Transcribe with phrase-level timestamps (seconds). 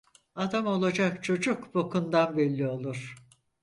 [0.35, 3.15] Adam olacak çocuk bokundan belli olur.